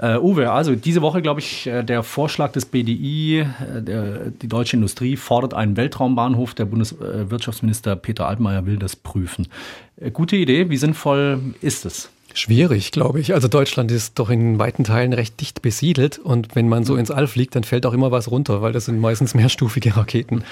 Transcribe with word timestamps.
Äh, 0.00 0.16
Uwe, 0.16 0.50
also 0.50 0.74
diese 0.74 1.02
Woche, 1.02 1.20
glaube 1.20 1.40
ich, 1.40 1.66
äh, 1.66 1.82
der 1.82 2.02
Vorschlag 2.02 2.52
des 2.52 2.64
BDI, 2.64 3.40
äh, 3.40 3.82
der, 3.82 4.30
die 4.30 4.48
deutsche 4.48 4.76
Industrie 4.76 5.16
fordert 5.16 5.52
einen 5.52 5.76
Weltraumbahnhof. 5.76 6.54
Der 6.54 6.64
Bundeswirtschaftsminister 6.64 7.96
Peter 7.96 8.26
Altmaier 8.26 8.64
will 8.64 8.78
das 8.78 8.96
prüfen. 8.96 9.48
Äh, 9.96 10.10
gute 10.10 10.36
Idee. 10.36 10.70
Wie 10.70 10.78
sinnvoll 10.78 11.40
ist 11.60 11.84
es? 11.84 12.10
Schwierig, 12.32 12.92
glaube 12.92 13.18
ich. 13.18 13.34
Also 13.34 13.48
Deutschland 13.48 13.90
ist 13.90 14.18
doch 14.18 14.30
in 14.30 14.58
weiten 14.58 14.84
Teilen 14.84 15.12
recht 15.12 15.40
dicht 15.40 15.62
besiedelt 15.62 16.18
und 16.18 16.54
wenn 16.54 16.68
man 16.68 16.84
so 16.84 16.94
ins 16.94 17.10
All 17.10 17.26
fliegt, 17.26 17.56
dann 17.56 17.64
fällt 17.64 17.84
auch 17.86 17.92
immer 17.92 18.12
was 18.12 18.30
runter, 18.30 18.62
weil 18.62 18.72
das 18.72 18.84
sind 18.84 19.00
meistens 19.00 19.34
mehrstufige 19.40 19.96
Raketen. 19.96 20.44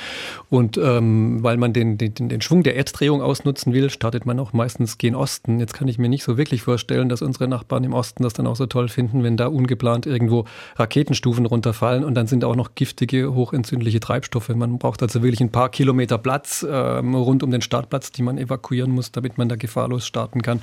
Und 0.50 0.76
ähm, 0.76 1.42
weil 1.42 1.56
man 1.56 1.72
den, 1.72 1.96
den, 1.96 2.14
den 2.14 2.40
Schwung 2.40 2.64
der 2.64 2.76
Erddrehung 2.76 3.22
ausnutzen 3.22 3.72
will, 3.72 3.90
startet 3.90 4.26
man 4.26 4.40
auch 4.40 4.52
meistens 4.52 4.98
gen 4.98 5.14
Osten. 5.14 5.60
Jetzt 5.60 5.72
kann 5.72 5.86
ich 5.86 5.98
mir 5.98 6.08
nicht 6.08 6.24
so 6.24 6.36
wirklich 6.36 6.62
vorstellen, 6.62 7.08
dass 7.08 7.22
unsere 7.22 7.46
Nachbarn 7.46 7.84
im 7.84 7.92
Osten 7.92 8.24
das 8.24 8.32
dann 8.32 8.48
auch 8.48 8.56
so 8.56 8.66
toll 8.66 8.88
finden, 8.88 9.22
wenn 9.22 9.36
da 9.36 9.46
ungeplant 9.46 10.06
irgendwo 10.06 10.46
Raketenstufen 10.76 11.46
runterfallen 11.46 12.02
und 12.02 12.14
dann 12.14 12.26
sind 12.26 12.44
auch 12.44 12.56
noch 12.56 12.74
giftige, 12.74 13.34
hochentzündliche 13.34 14.00
Treibstoffe. 14.00 14.48
Man 14.48 14.78
braucht 14.78 15.02
also 15.02 15.22
wirklich 15.22 15.40
ein 15.40 15.52
paar 15.52 15.68
Kilometer 15.68 16.18
Platz 16.18 16.66
ähm, 16.68 17.14
rund 17.14 17.44
um 17.44 17.52
den 17.52 17.62
Startplatz, 17.62 18.10
die 18.10 18.22
man 18.22 18.36
evakuieren 18.36 18.90
muss, 18.90 19.12
damit 19.12 19.38
man 19.38 19.48
da 19.48 19.54
gefahrlos 19.54 20.06
starten 20.06 20.42
kann. 20.42 20.60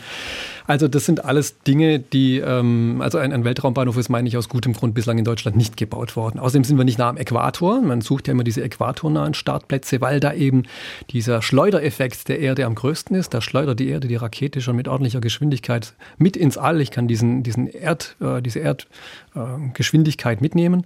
Also 0.67 0.87
das 0.89 1.04
sind 1.05 1.25
alles 1.25 1.59
Dinge, 1.61 1.99
die, 1.99 2.39
ähm, 2.39 3.01
also 3.01 3.17
ein, 3.17 3.31
ein, 3.33 3.43
Weltraumbahnhof 3.43 3.97
ist, 3.97 4.09
meine 4.09 4.27
ich, 4.27 4.37
aus 4.37 4.49
gutem 4.49 4.73
Grund 4.73 4.93
bislang 4.93 5.17
in 5.17 5.25
Deutschland 5.25 5.57
nicht 5.57 5.77
gebaut 5.77 6.15
worden. 6.15 6.39
Außerdem 6.39 6.63
sind 6.63 6.77
wir 6.77 6.85
nicht 6.85 6.97
nah 6.97 7.09
am 7.09 7.17
Äquator. 7.17 7.81
Man 7.81 8.01
sucht 8.01 8.27
ja 8.27 8.33
immer 8.33 8.43
diese 8.43 8.63
äquatornahen 8.63 9.33
Startplätze, 9.33 10.01
weil 10.01 10.19
da 10.19 10.33
eben 10.33 10.63
dieser 11.11 11.41
Schleudereffekt 11.41 12.27
der 12.27 12.39
Erde 12.39 12.65
am 12.65 12.75
größten 12.75 13.15
ist. 13.15 13.33
Da 13.33 13.41
schleudert 13.41 13.79
die 13.79 13.87
Erde 13.87 14.07
die 14.07 14.15
Rakete 14.15 14.61
schon 14.61 14.75
mit 14.75 14.87
ordentlicher 14.87 15.21
Geschwindigkeit 15.21 15.93
mit 16.17 16.37
ins 16.37 16.57
All. 16.57 16.81
Ich 16.81 16.91
kann 16.91 17.07
diesen, 17.07 17.43
diesen 17.43 17.67
Erd, 17.67 18.15
äh, 18.19 18.41
diese 18.41 18.59
Erdgeschwindigkeit 18.59 20.39
äh, 20.39 20.41
mitnehmen. 20.41 20.85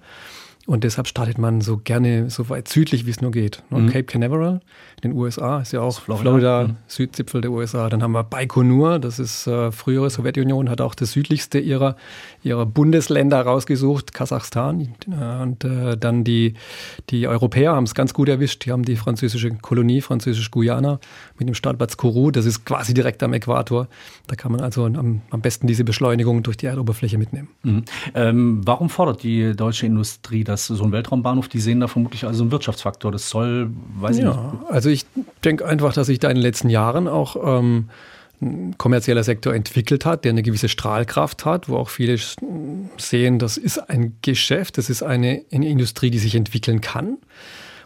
Und 0.66 0.84
deshalb 0.84 1.08
startet 1.08 1.38
man 1.40 1.62
so 1.62 1.78
gerne 1.78 2.30
so 2.30 2.50
weit 2.50 2.68
südlich, 2.68 3.06
wie 3.06 3.10
es 3.10 3.22
nur 3.22 3.32
geht. 3.32 3.64
Mhm. 3.70 3.88
Cape 3.88 4.04
Canaveral 4.04 4.62
in 5.02 5.12
den 5.12 5.18
USA 5.18 5.62
ist 5.62 5.72
ja 5.72 5.82
auch 5.82 6.00
Florida, 6.00 6.22
Florida 6.30 6.68
mhm. 6.68 6.76
Südzipfel 6.88 7.42
der 7.42 7.52
USA. 7.52 7.90
Dann 7.90 8.04
haben 8.04 8.12
wir 8.12 8.24
Baikonur, 8.24 9.00
das 9.00 9.18
ist 9.18 9.48
äh, 9.48 9.72
frühere 9.72 10.10
Sowjetunion, 10.10 10.70
hat 10.70 10.82
auch 10.82 10.94
das 10.94 11.14
südlichste 11.14 11.58
ihrer, 11.58 11.96
ihrer 12.44 12.66
Bundesländer 12.66 13.42
rausgesucht, 13.42 14.14
Kasachstan. 14.14 14.94
Und 15.08 15.64
äh, 15.64 15.98
dann 15.98 16.24
die, 16.24 16.56
die 17.10 17.28
Europäer 17.28 17.74
haben 17.74 17.86
es 17.86 17.96
ganz 17.96 18.14
gut 18.14 18.30
erwischt. 18.30 18.66
Die 18.66 18.72
haben 18.72 18.84
die 18.84 18.98
französische 18.98 19.50
Kolonie, 19.52 20.02
französisch-Guyana, 20.02 21.00
mit 21.38 21.48
dem 21.48 21.56
Startplatz 21.56 21.98
Kourou. 21.98 22.30
Das 22.30 22.46
ist 22.46 22.66
quasi 22.66 22.94
direkt 22.94 23.24
am 23.24 23.34
Äquator. 23.34 23.88
Da 24.28 24.36
kann 24.36 24.52
man 24.52 24.62
also 24.62 24.86
am, 24.86 25.22
am 25.30 25.42
besten 25.42 25.66
diese 25.66 25.84
Beschleunigung 25.84 26.44
durch 26.44 26.58
die 26.58 26.66
Erdoberfläche 26.66 27.18
mitnehmen. 27.18 27.48
Mhm. 27.64 27.84
Ähm, 28.14 28.62
warum 28.66 28.90
fordert 28.90 29.24
die 29.24 29.56
deutsche 29.56 29.86
Industrie 29.86 30.44
das? 30.50 30.68
So 30.68 30.84
ein 30.84 30.92
Weltraumbahnhof, 30.92 31.48
die 31.48 31.60
sehen 31.60 31.80
da 31.80 31.88
vermutlich 31.88 32.26
also 32.26 32.44
einen 32.44 32.52
Wirtschaftsfaktor. 32.52 33.12
Das 33.12 33.30
soll, 33.30 33.70
weiß 34.00 34.18
ja, 34.18 34.32
ich 34.32 34.60
nicht. 34.60 34.72
Also 34.72 34.90
ich 34.90 35.06
denke 35.46 35.66
einfach, 35.66 35.94
dass 35.94 36.08
sich 36.08 36.20
da 36.20 36.30
in 36.30 36.36
den 36.36 36.44
letzten 36.44 36.70
Jahren 36.70 37.08
auch 37.08 37.36
ähm, 37.42 37.90
ein 38.42 38.78
kommerzieller 38.78 39.24
Sektor 39.24 39.54
entwickelt 39.54 40.06
hat, 40.06 40.24
der 40.24 40.32
eine 40.32 40.44
gewisse 40.44 40.70
Strahlkraft 40.70 41.46
hat, 41.46 41.70
wo 41.70 41.78
auch 41.78 41.90
viele 41.90 42.18
sehen, 42.98 43.40
das 43.40 43.58
ist 43.58 43.78
ein 43.90 44.16
Geschäft, 44.22 44.78
das 44.78 44.90
ist 44.90 45.04
eine, 45.04 45.44
eine 45.52 45.68
Industrie, 45.68 46.10
die 46.10 46.20
sich 46.20 46.36
entwickeln 46.36 46.82
kann. 46.82 47.18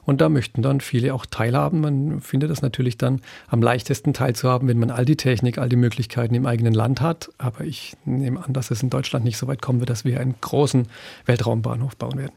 Und 0.05 0.21
da 0.21 0.29
möchten 0.29 0.61
dann 0.61 0.81
viele 0.81 1.13
auch 1.13 1.25
teilhaben. 1.25 1.81
Man 1.81 2.19
findet 2.19 2.51
es 2.51 2.61
natürlich 2.61 2.97
dann 2.97 3.21
am 3.47 3.61
leichtesten 3.61 4.13
teilzuhaben, 4.13 4.67
wenn 4.67 4.79
man 4.79 4.91
all 4.91 5.05
die 5.05 5.15
Technik, 5.15 5.57
all 5.57 5.69
die 5.69 5.75
Möglichkeiten 5.75 6.35
im 6.35 6.45
eigenen 6.45 6.73
Land 6.73 7.01
hat. 7.01 7.29
Aber 7.37 7.61
ich 7.61 7.95
nehme 8.05 8.43
an, 8.43 8.53
dass 8.53 8.71
es 8.71 8.83
in 8.83 8.89
Deutschland 8.89 9.23
nicht 9.23 9.37
so 9.37 9.47
weit 9.47 9.61
kommen 9.61 9.79
wird, 9.79 9.89
dass 9.89 10.03
wir 10.03 10.19
einen 10.19 10.35
großen 10.41 10.87
Weltraumbahnhof 11.25 11.95
bauen 11.95 12.17
werden. 12.17 12.31